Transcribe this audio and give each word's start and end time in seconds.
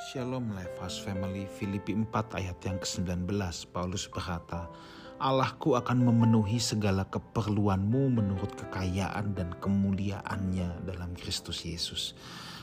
Shalom 0.00 0.56
Lifehouse 0.56 0.96
Family 1.04 1.44
Filipi 1.44 1.92
4 1.92 2.08
ayat 2.40 2.56
yang 2.64 2.80
ke-19 2.80 3.36
Paulus 3.68 4.08
berkata 4.08 4.72
Allahku 5.20 5.76
akan 5.76 6.08
memenuhi 6.08 6.56
segala 6.56 7.04
keperluanmu 7.04 8.08
menurut 8.08 8.48
kekayaan 8.56 9.36
dan 9.36 9.52
kemuliaannya 9.60 10.88
dalam 10.88 11.12
Kristus 11.20 11.68
Yesus. 11.68 12.16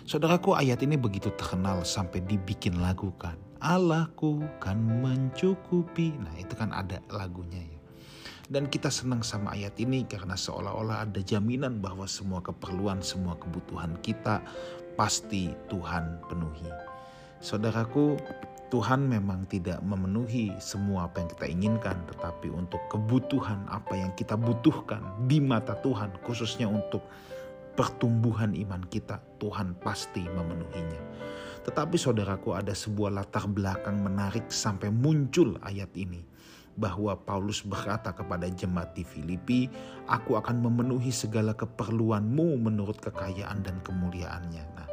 Saudaraku 0.10 0.58
ayat 0.58 0.82
ini 0.82 0.98
begitu 0.98 1.30
terkenal 1.38 1.86
sampai 1.86 2.26
dibikin 2.26 2.82
lagu 2.82 3.14
kan. 3.22 3.38
Allahku 3.62 4.42
kan 4.58 4.82
mencukupi. 4.82 6.18
Nah 6.18 6.34
itu 6.42 6.58
kan 6.58 6.74
ada 6.74 6.98
lagunya 7.14 7.62
ya. 7.62 7.80
Dan 8.50 8.66
kita 8.66 8.90
senang 8.90 9.22
sama 9.22 9.54
ayat 9.54 9.78
ini 9.78 10.10
karena 10.10 10.34
seolah-olah 10.34 11.06
ada 11.06 11.22
jaminan 11.22 11.86
bahwa 11.86 12.10
semua 12.10 12.42
keperluan, 12.42 13.06
semua 13.06 13.38
kebutuhan 13.38 13.94
kita 14.02 14.42
pasti 14.98 15.54
Tuhan 15.70 16.26
penuhi. 16.26 16.97
Saudaraku, 17.38 18.18
Tuhan 18.68 19.08
memang 19.08 19.48
tidak 19.48 19.80
memenuhi 19.80 20.52
semua 20.60 21.08
apa 21.08 21.24
yang 21.24 21.30
kita 21.32 21.46
inginkan, 21.48 21.98
tetapi 22.12 22.52
untuk 22.52 22.84
kebutuhan 22.92 23.64
apa 23.72 23.96
yang 23.96 24.12
kita 24.20 24.36
butuhkan 24.36 25.00
di 25.30 25.40
mata 25.40 25.80
Tuhan, 25.80 26.12
khususnya 26.28 26.68
untuk 26.68 27.06
pertumbuhan 27.78 28.58
iman 28.58 28.84
kita, 28.90 29.22
Tuhan 29.40 29.78
pasti 29.80 30.26
memenuhinya. 30.26 31.02
Tetapi 31.64 31.96
saudaraku 32.00 32.58
ada 32.58 32.74
sebuah 32.74 33.22
latar 33.22 33.46
belakang 33.46 34.02
menarik 34.02 34.50
sampai 34.50 34.90
muncul 34.90 35.56
ayat 35.62 35.94
ini. 35.94 36.26
Bahwa 36.78 37.18
Paulus 37.18 37.66
berkata 37.66 38.14
kepada 38.14 38.46
jemaat 38.54 38.94
di 38.94 39.02
Filipi, 39.02 39.66
Aku 40.06 40.38
akan 40.38 40.62
memenuhi 40.62 41.10
segala 41.10 41.58
keperluanmu 41.58 42.54
menurut 42.62 43.02
kekayaan 43.02 43.66
dan 43.66 43.82
kemuliaannya. 43.82 44.64
Nah, 44.78 44.87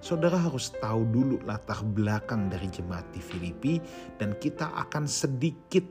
Saudara 0.00 0.40
harus 0.40 0.72
tahu 0.80 1.04
dulu 1.12 1.36
latar 1.44 1.84
belakang 1.84 2.48
dari 2.48 2.72
jemaat 2.72 3.04
di 3.12 3.20
Filipi 3.20 3.76
dan 4.16 4.32
kita 4.40 4.72
akan 4.88 5.04
sedikit 5.04 5.84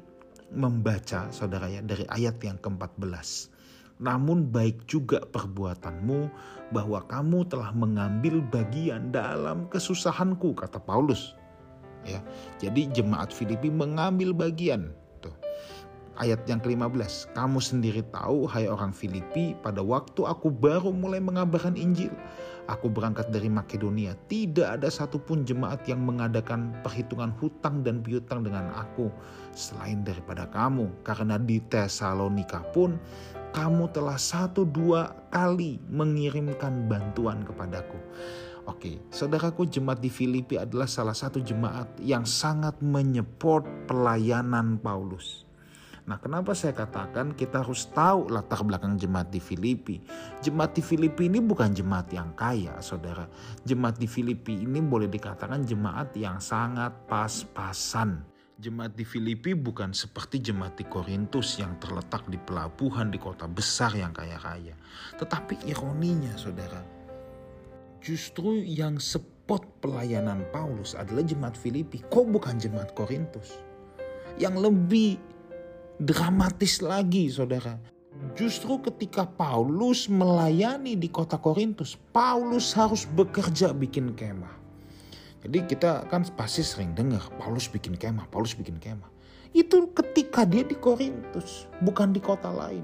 membaca 0.49 1.29
saudara 1.29 1.69
ya 1.69 1.85
dari 1.85 2.09
ayat 2.09 2.41
yang 2.41 2.57
ke-14. 2.57 3.53
Namun 4.01 4.49
baik 4.49 4.89
juga 4.89 5.21
perbuatanmu 5.21 6.19
bahwa 6.73 7.05
kamu 7.05 7.53
telah 7.53 7.69
mengambil 7.75 8.41
bagian 8.49 9.13
dalam 9.13 9.69
kesusahanku 9.69 10.57
kata 10.57 10.81
Paulus. 10.81 11.37
Ya. 12.01 12.23
Jadi 12.57 12.89
jemaat 12.89 13.29
Filipi 13.29 13.69
mengambil 13.69 14.33
bagian. 14.33 14.89
Ayat 16.19 16.43
yang 16.51 16.59
ke-15, 16.59 17.31
kamu 17.31 17.59
sendiri 17.63 18.03
tahu 18.11 18.43
hai 18.51 18.67
orang 18.67 18.91
Filipi 18.91 19.55
pada 19.63 19.79
waktu 19.79 20.27
aku 20.27 20.51
baru 20.51 20.91
mulai 20.91 21.23
mengabarkan 21.23 21.79
Injil 21.79 22.11
Aku 22.69 22.85
berangkat 22.85 23.33
dari 23.33 23.49
Makedonia. 23.49 24.13
Tidak 24.29 24.77
ada 24.77 24.93
satupun 24.93 25.41
jemaat 25.41 25.89
yang 25.89 26.05
mengadakan 26.05 26.77
perhitungan 26.85 27.33
hutang 27.41 27.81
dan 27.81 28.05
piutang 28.05 28.45
dengan 28.45 28.69
aku 28.77 29.09
selain 29.57 30.05
daripada 30.05 30.45
kamu. 30.45 31.01
Karena 31.01 31.41
di 31.41 31.57
Tesalonika 31.65 32.61
pun 32.69 32.93
kamu 33.57 33.89
telah 33.89 34.21
satu 34.21 34.69
dua 34.69 35.09
kali 35.33 35.81
mengirimkan 35.89 36.85
bantuan 36.85 37.41
kepadaku. 37.41 37.97
Oke, 38.69 39.01
saudaraku 39.09 39.65
jemaat 39.65 39.97
di 39.97 40.13
Filipi 40.13 40.61
adalah 40.61 40.85
salah 40.85 41.17
satu 41.17 41.41
jemaat 41.41 41.89
yang 42.05 42.21
sangat 42.21 42.77
menyeport 42.85 43.65
pelayanan 43.89 44.77
Paulus. 44.77 45.48
Nah, 46.09 46.17
kenapa 46.17 46.57
saya 46.57 46.73
katakan 46.73 47.37
kita 47.37 47.61
harus 47.61 47.85
tahu 47.93 48.33
latar 48.33 48.65
belakang 48.65 48.97
jemaat 48.97 49.29
di 49.29 49.37
Filipi? 49.37 50.01
Jemaat 50.41 50.73
di 50.73 50.81
Filipi 50.81 51.29
ini 51.29 51.37
bukan 51.37 51.69
jemaat 51.69 52.09
yang 52.09 52.33
kaya, 52.33 52.81
saudara. 52.81 53.29
Jemaat 53.61 54.01
di 54.01 54.09
Filipi 54.09 54.65
ini 54.65 54.81
boleh 54.81 55.05
dikatakan 55.05 55.61
jemaat 55.69 56.17
yang 56.17 56.41
sangat 56.41 57.05
pas-pasan. 57.05 58.25
Jemaat 58.57 58.97
di 58.97 59.05
Filipi 59.05 59.53
bukan 59.53 59.93
seperti 59.93 60.41
jemaat 60.49 60.81
di 60.81 60.89
Korintus 60.89 61.61
yang 61.61 61.77
terletak 61.77 62.25
di 62.25 62.41
pelabuhan 62.41 63.13
di 63.13 63.21
kota 63.21 63.45
besar 63.45 63.93
yang 63.93 64.09
kaya-kaya. 64.09 64.73
Tetapi 65.13 65.69
ironinya, 65.69 66.33
saudara, 66.41 66.81
justru 68.01 68.65
yang 68.65 68.97
spot 68.97 69.61
pelayanan 69.77 70.41
Paulus 70.49 70.97
adalah 70.97 71.21
jemaat 71.21 71.53
Filipi. 71.53 72.01
Kok 72.01 72.33
bukan 72.33 72.57
jemaat 72.57 72.97
Korintus? 72.97 73.61
Yang 74.41 74.73
lebih 74.73 75.37
dramatis 75.99 76.79
lagi 76.79 77.27
saudara. 77.27 77.75
Justru 78.35 78.79
ketika 78.83 79.27
Paulus 79.27 80.07
melayani 80.07 80.95
di 80.95 81.11
kota 81.11 81.35
Korintus, 81.35 81.99
Paulus 82.15 82.71
harus 82.75 83.03
bekerja 83.03 83.75
bikin 83.75 84.15
kemah. 84.15 84.55
Jadi 85.43 85.67
kita 85.71 86.03
kan 86.11 86.27
pasti 86.35 86.63
sering 86.63 86.95
dengar 86.95 87.23
Paulus 87.39 87.67
bikin 87.71 87.95
kemah, 87.95 88.27
Paulus 88.27 88.55
bikin 88.55 88.79
kemah. 88.79 89.07
Itu 89.55 89.91
ketika 89.95 90.43
dia 90.43 90.67
di 90.67 90.75
Korintus, 90.75 91.67
bukan 91.83 92.11
di 92.11 92.19
kota 92.19 92.51
lain. 92.51 92.83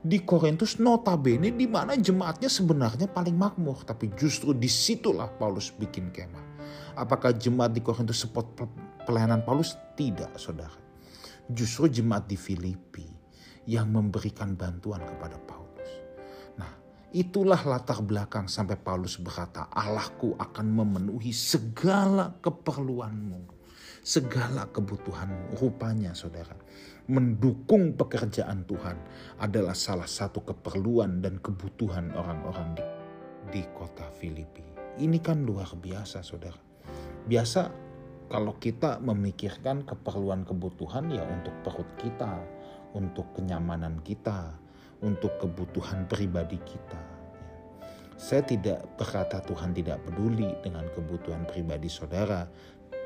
Di 0.00 0.24
Korintus 0.24 0.80
notabene 0.80 1.52
di 1.52 1.68
mana 1.68 1.92
jemaatnya 1.92 2.48
sebenarnya 2.48 3.04
paling 3.04 3.36
makmur, 3.36 3.84
tapi 3.84 4.08
justru 4.16 4.56
di 4.56 4.68
situlah 4.68 5.28
Paulus 5.36 5.68
bikin 5.76 6.08
kemah. 6.08 6.44
Apakah 6.96 7.36
jemaat 7.36 7.76
di 7.76 7.84
Korintus 7.84 8.24
spot 8.24 8.48
pelayanan 9.04 9.44
Paulus? 9.44 9.76
Tidak, 9.92 10.40
saudara 10.40 10.89
justru 11.50 11.90
jemaat 11.90 12.30
di 12.30 12.38
Filipi 12.38 13.06
yang 13.66 13.90
memberikan 13.90 14.54
bantuan 14.54 15.02
kepada 15.04 15.36
Paulus. 15.42 15.90
Nah, 16.56 16.70
itulah 17.14 17.60
latar 17.66 18.00
belakang 18.02 18.46
sampai 18.46 18.78
Paulus 18.78 19.18
berkata, 19.20 19.68
Allahku 19.70 20.34
akan 20.38 20.66
memenuhi 20.66 21.34
segala 21.34 22.34
keperluanmu, 22.40 23.40
segala 24.00 24.70
kebutuhanmu. 24.70 25.58
Rupanya 25.60 26.16
saudara, 26.16 26.56
mendukung 27.10 27.98
pekerjaan 27.98 28.64
Tuhan 28.64 28.96
adalah 29.42 29.74
salah 29.74 30.08
satu 30.08 30.46
keperluan 30.46 31.20
dan 31.20 31.42
kebutuhan 31.42 32.14
orang-orang 32.14 32.78
di, 32.78 32.84
di 33.50 33.62
kota 33.74 34.08
Filipi. 34.14 34.62
Ini 34.98 35.18
kan 35.22 35.42
luar 35.46 35.70
biasa 35.78 36.22
saudara. 36.22 36.58
Biasa 37.20 37.89
kalau 38.30 38.54
kita 38.62 39.02
memikirkan 39.02 39.82
keperluan 39.82 40.46
kebutuhan 40.46 41.10
ya 41.10 41.26
untuk 41.26 41.52
perut 41.66 41.90
kita, 41.98 42.38
untuk 42.94 43.26
kenyamanan 43.34 43.98
kita, 44.06 44.54
untuk 45.02 45.34
kebutuhan 45.42 46.06
pribadi 46.06 46.62
kita. 46.62 46.94
Ya. 46.96 47.18
Saya 48.14 48.42
tidak 48.46 48.86
berkata 48.94 49.42
Tuhan 49.42 49.74
tidak 49.74 50.06
peduli 50.06 50.54
dengan 50.62 50.86
kebutuhan 50.94 51.42
pribadi 51.50 51.90
saudara. 51.90 52.46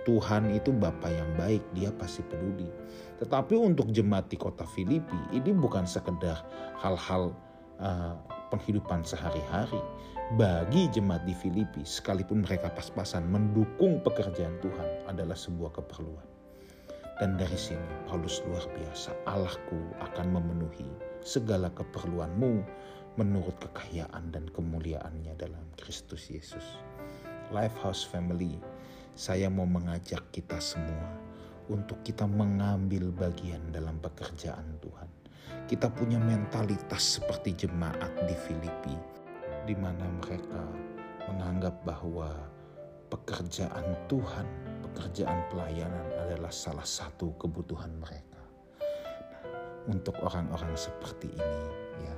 Tuhan 0.05 0.53
itu 0.53 0.69
Bapa 0.69 1.09
yang 1.09 1.33
baik, 1.41 1.65
dia 1.73 1.89
pasti 1.89 2.21
peduli. 2.21 2.69
Tetapi 3.17 3.57
untuk 3.57 3.89
jemaat 3.89 4.29
di 4.29 4.37
kota 4.37 4.69
Filipi, 4.69 5.17
ini 5.33 5.57
bukan 5.57 5.89
sekedar 5.89 6.45
hal-hal 6.85 7.33
uh, 7.81 8.15
penghidupan 8.55 9.03
sehari-hari. 9.03 9.81
Bagi 10.41 10.89
jemaat 10.89 11.29
di 11.29 11.37
Filipi, 11.37 11.85
sekalipun 11.85 12.49
mereka 12.49 12.73
pas-pasan 12.73 13.29
mendukung 13.29 14.01
pekerjaan 14.01 14.57
Tuhan 14.65 14.89
adalah 15.05 15.37
sebuah 15.37 15.77
keperluan. 15.77 16.25
Dan 17.21 17.39
dari 17.39 17.55
sini 17.55 17.85
Paulus 18.09 18.43
luar 18.49 18.65
biasa, 18.75 19.15
Allahku 19.29 19.79
akan 20.03 20.27
memenuhi 20.35 20.89
segala 21.23 21.71
keperluanmu 21.71 22.65
menurut 23.15 23.55
kekayaan 23.63 24.35
dan 24.35 24.51
kemuliaannya 24.51 25.39
dalam 25.39 25.63
Kristus 25.79 26.27
Yesus. 26.33 26.81
Lifehouse 27.55 28.03
Family, 28.03 28.59
saya 29.15 29.47
mau 29.47 29.69
mengajak 29.69 30.25
kita 30.35 30.59
semua 30.59 31.15
untuk 31.71 32.03
kita 32.03 32.27
mengambil 32.27 33.15
bagian 33.15 33.63
dalam 33.71 34.03
pekerjaan 34.03 34.81
Tuhan 34.83 35.24
kita 35.65 35.89
punya 35.89 36.21
mentalitas 36.21 37.21
seperti 37.21 37.67
jemaat 37.67 38.13
di 38.29 38.37
Filipi, 38.37 38.97
di 39.65 39.75
mana 39.77 40.05
mereka 40.21 40.63
menganggap 41.31 41.81
bahwa 41.89 42.29
pekerjaan 43.09 43.97
Tuhan, 44.11 44.47
pekerjaan 44.91 45.41
pelayanan 45.49 46.09
adalah 46.27 46.53
salah 46.53 46.85
satu 46.85 47.33
kebutuhan 47.41 47.91
mereka. 47.97 48.43
Nah, 49.33 49.43
untuk 49.89 50.19
orang-orang 50.21 50.77
seperti 50.77 51.33
ini, 51.33 51.65
ya 52.05 52.15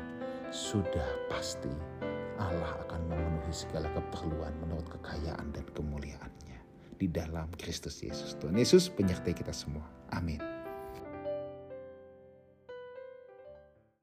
sudah 0.50 1.06
pasti 1.31 1.71
Allah 2.37 2.73
akan 2.89 3.00
memenuhi 3.09 3.53
segala 3.53 3.89
keperluan 3.95 4.53
menurut 4.61 4.89
kekayaan 5.00 5.53
dan 5.53 5.65
kemuliaannya 5.73 6.59
di 6.97 7.06
dalam 7.12 7.49
Kristus 7.61 8.00
Yesus. 8.00 8.37
Tuhan 8.41 8.56
Yesus 8.56 8.89
penyertai 8.89 9.37
kita 9.37 9.53
semua. 9.53 9.85
Amin. 10.12 10.56